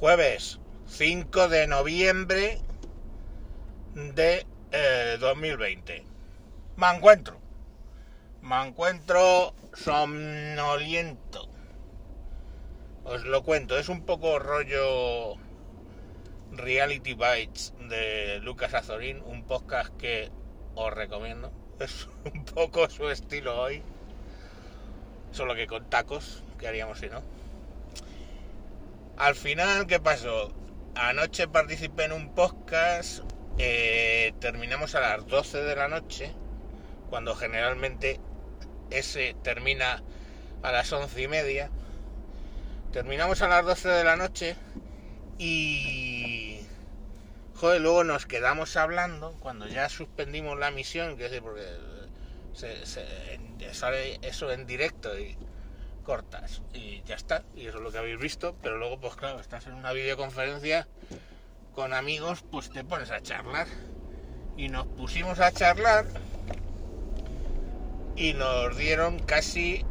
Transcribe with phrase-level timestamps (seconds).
[0.00, 2.58] Jueves 5 de noviembre
[3.94, 6.06] de eh, 2020.
[6.78, 7.38] Me encuentro.
[8.40, 11.50] Me encuentro somnoliento.
[13.04, 15.34] Os lo cuento, es un poco rollo
[16.50, 20.30] Reality Bites de Lucas Azorín, un podcast que
[20.76, 21.52] os recomiendo.
[21.78, 23.82] Es un poco su estilo hoy.
[25.30, 27.20] Solo que con tacos, ¿qué haríamos si no?
[29.20, 30.50] Al final, ¿qué pasó?
[30.94, 33.20] Anoche participé en un podcast,
[33.58, 36.32] eh, terminamos a las 12 de la noche,
[37.10, 38.18] cuando generalmente
[38.88, 40.02] ese termina
[40.62, 41.68] a las once y media.
[42.94, 44.56] Terminamos a las 12 de la noche
[45.36, 46.60] y...
[47.56, 51.66] Joder, luego nos quedamos hablando cuando ya suspendimos la misión, que es porque
[52.54, 52.86] se,
[53.74, 55.36] sale eso en directo y
[56.10, 59.38] cortas y ya está, y eso es lo que habéis visto, pero luego pues claro,
[59.38, 60.88] estás en una videoconferencia
[61.72, 63.68] con amigos, pues te pones a charlar
[64.56, 66.06] y nos pusimos a charlar
[68.16, 69.84] y nos dieron casi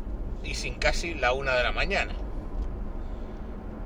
[0.43, 2.13] y sin casi la una de la mañana.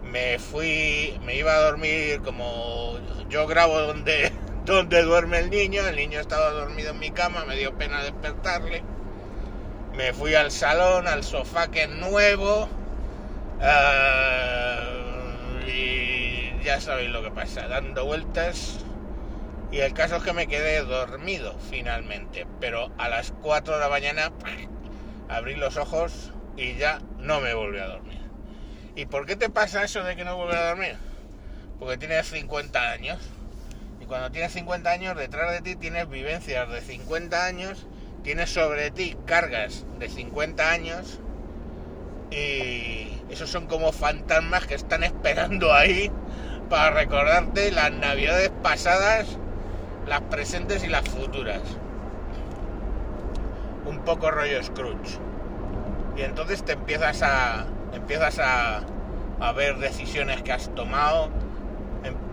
[0.04, 2.98] Me fui, me iba a dormir como
[3.30, 4.31] yo grabo donde,
[4.66, 8.81] donde duerme el niño, el niño estaba dormido en mi cama, me dio pena despertarle.
[9.95, 12.67] Me fui al salón, al sofá que es nuevo.
[13.59, 14.89] Uh,
[15.67, 18.80] y ya sabéis lo que pasa, dando vueltas.
[19.71, 22.47] Y el caso es que me quedé dormido finalmente.
[22.59, 24.31] Pero a las 4 de la mañana
[25.30, 28.21] abrí los ojos y ya no me volví a dormir.
[28.95, 30.97] ¿Y por qué te pasa eso de que no vuelves a dormir?
[31.80, 33.19] Porque tienes 50 años.
[34.02, 37.86] Y cuando tienes 50 años, detrás de ti tienes vivencias de 50 años,
[38.24, 41.20] tienes sobre ti cargas de 50 años.
[42.32, 46.12] Y esos son como fantasmas que están esperando ahí
[46.70, 49.38] para recordarte las navidades pasadas,
[50.08, 51.62] las presentes y las futuras.
[53.86, 55.20] Un poco rollo Scrooge.
[56.17, 58.82] Y entonces te empiezas a, empiezas a,
[59.39, 61.30] a ver decisiones que has tomado.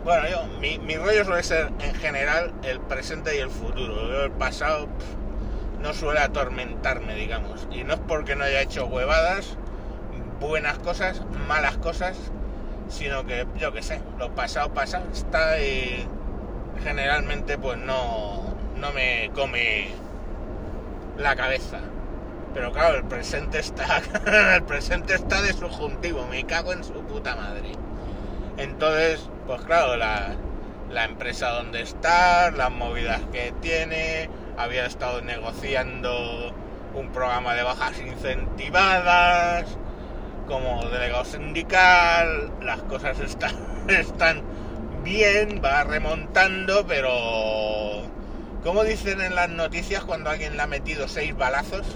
[0.04, 4.24] Bueno, yo, mi, mi, rollo suele ser en general el presente y el futuro.
[4.24, 4.88] El pasado
[5.80, 7.66] no suele atormentarme, digamos.
[7.70, 9.56] Y no es porque no haya hecho huevadas,
[10.40, 12.16] buenas cosas, malas cosas,
[12.88, 16.06] sino que yo que sé, lo pasado pasa, está y
[16.82, 18.42] generalmente pues no,
[18.76, 19.88] no me come
[21.16, 21.80] la cabeza.
[22.52, 24.02] Pero claro, el presente está.
[24.56, 27.72] el presente está de subjuntivo, me cago en su puta madre.
[28.56, 30.34] Entonces, pues claro, la,
[30.90, 34.28] la empresa donde está, las movidas que tiene,
[34.62, 36.54] había estado negociando
[36.94, 39.66] un programa de bajas incentivadas,
[40.46, 43.54] como delegado sindical, las cosas están,
[43.88, 44.42] están
[45.02, 48.02] bien, va remontando, pero
[48.62, 51.86] como dicen en las noticias cuando alguien le ha metido seis balazos,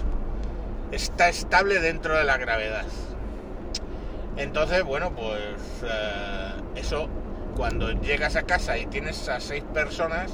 [0.91, 2.85] está estable dentro de la gravedad.
[4.37, 5.39] Entonces, bueno, pues
[5.83, 7.07] eh, eso,
[7.55, 10.31] cuando llegas a casa y tienes a seis personas,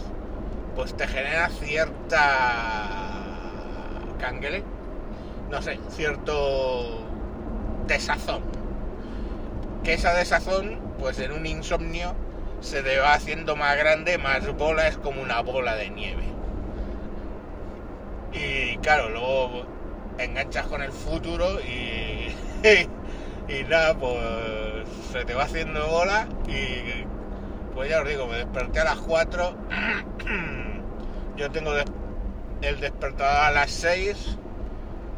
[0.76, 2.20] pues te genera cierta
[4.20, 4.64] canguele,
[5.50, 7.06] no sé, cierto
[7.88, 8.44] desazón.
[9.84, 12.14] Que esa desazón, pues en un insomnio,
[12.62, 16.24] se te va haciendo más grande, más bola, es como una bola de nieve.
[18.34, 19.66] Y claro, luego
[20.18, 22.34] enganchas con el futuro y,
[23.52, 27.06] y nada, pues se te va haciendo bola y
[27.74, 29.56] pues ya os digo, me desperté a las 4,
[31.42, 31.74] yo tengo
[32.62, 34.38] el despertador a las 6,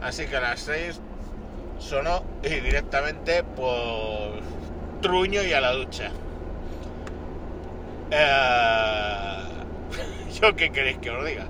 [0.02, 1.02] así que a las 6
[1.80, 4.42] sonó y directamente pues
[5.02, 6.12] truño y a la ducha.
[8.10, 9.36] Eh,
[10.42, 11.48] ¿Yo qué queréis que os diga?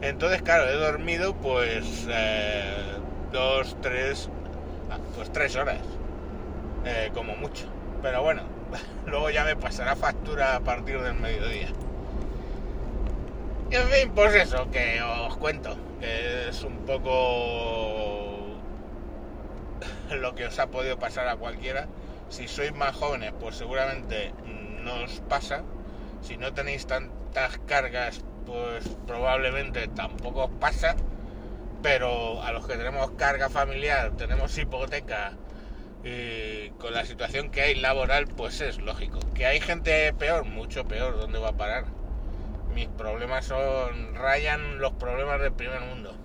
[0.00, 2.92] Entonces, claro, he dormido pues eh,
[3.32, 4.30] dos, tres,
[5.16, 5.80] pues tres horas,
[6.84, 7.66] eh, como mucho.
[8.00, 8.42] Pero bueno,
[9.06, 11.72] luego ya me pasará factura a partir del mediodía.
[13.70, 18.56] En fin, pues eso, que os cuento, que es un poco
[20.10, 21.86] lo que os ha podido pasar a cualquiera.
[22.30, 24.32] Si sois más jóvenes, pues seguramente
[24.82, 25.64] no os pasa.
[26.22, 30.96] Si no tenéis tantas cargas pues probablemente tampoco os pasa,
[31.82, 35.32] pero a los que tenemos carga familiar, tenemos hipoteca
[36.02, 39.18] y con la situación que hay laboral, pues es lógico.
[39.34, 41.97] Que hay gente peor, mucho peor, ¿dónde va a parar?
[42.78, 46.16] Mis problemas son, rayan los problemas del primer mundo.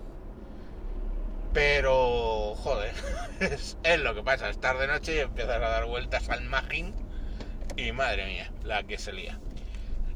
[1.51, 2.93] Pero, joder,
[3.39, 6.93] es, es lo que pasa, estar de noche y empiezas a dar vueltas al magín
[7.75, 9.39] y madre mía, la que se lía.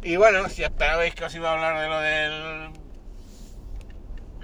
[0.03, 2.69] Y bueno, si esperabais que os iba a hablar de lo de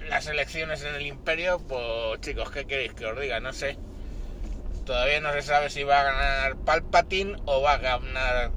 [0.08, 3.38] las elecciones en el imperio, pues chicos, ¿qué queréis que os diga?
[3.38, 3.78] No sé.
[4.84, 8.50] Todavía no se sabe si va a ganar Palpatine o va a ganar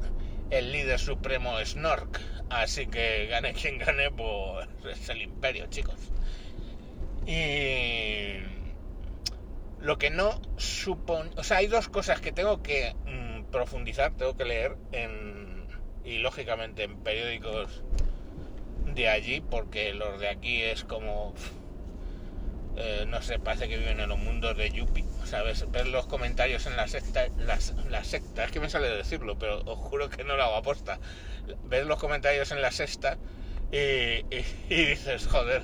[0.49, 2.36] el líder supremo Snork.
[2.49, 5.99] Así que gane quien gane, pues es el imperio, chicos.
[7.25, 8.39] Y
[9.79, 11.31] lo que no supone...
[11.35, 15.67] O sea, hay dos cosas que tengo que mm, profundizar, tengo que leer en,
[16.05, 17.83] y lógicamente en periódicos
[18.95, 21.33] de allí, porque los de aquí es como...
[22.79, 25.69] Eh, no sé, parece que viven en los mundos de Yuppie, ¿sabes?
[25.71, 29.79] Ver los comentarios en la secta, las, la es que me sale decirlo, pero os
[29.79, 30.99] juro que no lo hago aposta.
[31.63, 33.17] Ver los comentarios en la sexta
[33.71, 35.63] y, y, y dices, joder,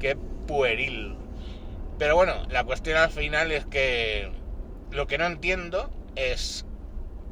[0.00, 1.16] qué pueril.
[1.98, 4.30] Pero bueno, la cuestión al final es que
[4.90, 6.66] lo que no entiendo es,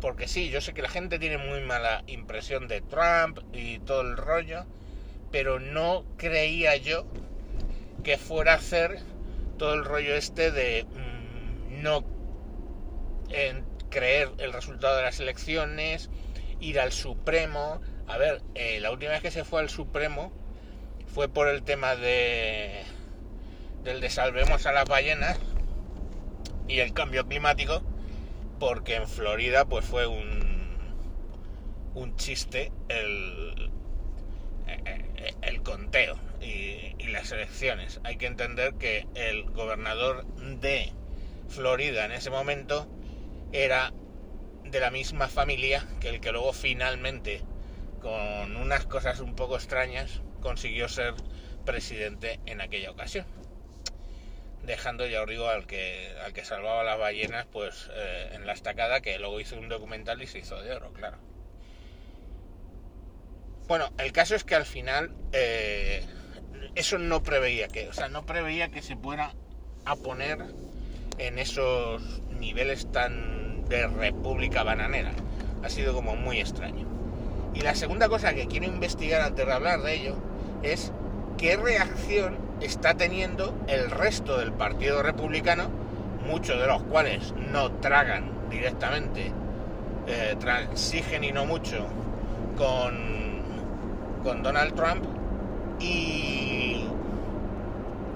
[0.01, 4.03] porque sí, yo sé que la gente tiene muy mala impresión de Trump y todo
[4.03, 4.67] el rollo,
[5.31, 7.07] pero no creía yo
[8.03, 8.99] que fuera a hacer
[9.59, 12.05] todo el rollo este de mmm, no
[13.91, 16.11] creer el resultado de las elecciones,
[16.61, 17.81] ir al Supremo.
[18.07, 20.33] A ver, eh, la última vez que se fue al Supremo
[21.07, 22.83] fue por el tema de
[23.85, 25.39] del de salvemos a las ballenas
[26.69, 27.83] y el cambio climático,
[28.59, 30.53] porque en Florida pues fue un
[31.95, 33.71] un chiste el
[35.43, 38.01] el conteo y, las elecciones.
[38.05, 40.93] Hay que entender que el gobernador de
[41.49, 42.89] Florida en ese momento
[43.53, 43.93] era
[44.65, 47.43] de la misma familia que el que luego finalmente,
[48.01, 51.15] con unas cosas un poco extrañas, consiguió ser
[51.67, 53.27] presidente en aquella ocasión.
[54.63, 58.53] Dejando, ya os digo, al que, al que salvaba las ballenas, pues eh, en la
[58.53, 61.19] estacada, que luego hizo un documental y se hizo de oro, claro.
[63.67, 66.05] Bueno, el caso es que al final eh,
[66.75, 69.35] eso no preveía que, o sea, no preveía que se fuera
[69.85, 70.39] a poner
[71.19, 75.13] en esos niveles tan de república bananera.
[75.63, 76.87] Ha sido como muy extraño.
[77.55, 80.17] Y la segunda cosa que quiero investigar antes de hablar de ello
[80.63, 80.93] es
[81.39, 85.71] qué reacción está teniendo el resto del Partido Republicano,
[86.27, 89.33] muchos de los cuales no tragan directamente,
[90.07, 91.87] eh, transigen y no mucho
[92.57, 93.23] con
[94.23, 95.05] con Donald Trump
[95.81, 96.52] y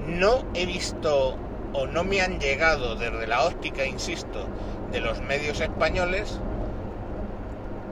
[0.06, 1.36] no he visto
[1.72, 4.46] o no me han llegado desde la óptica, insisto,
[4.92, 6.40] de los medios españoles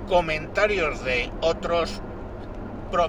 [0.09, 2.01] comentarios de otros
[2.91, 3.09] pro,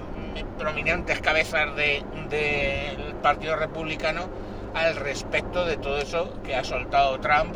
[0.58, 4.28] prominentes cabezas del de, Partido Republicano
[4.74, 7.54] al respecto de todo eso que ha soltado Trump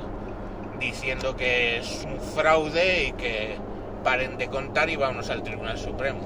[0.78, 3.56] diciendo que es un fraude y que
[4.02, 6.20] paren de contar y vamos al Tribunal Supremo.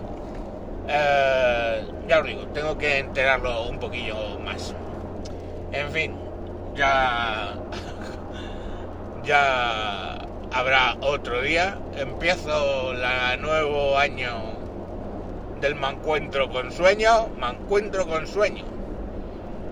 [0.88, 4.75] Eh, ya os digo, tengo que enterarlo un poquillo más.
[5.75, 6.15] En fin,
[6.76, 7.55] ya.
[9.25, 10.15] ya
[10.53, 11.76] habrá otro día.
[11.97, 14.31] Empiezo el nuevo año
[15.61, 17.29] del mancuentro con sueño.
[17.38, 18.65] Mancuentro con sueño.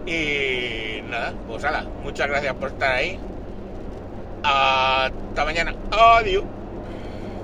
[0.04, 3.20] Y nada, pues hala, muchas gracias por estar ahí.
[4.42, 5.72] Hasta mañana.
[5.92, 6.44] Adiós.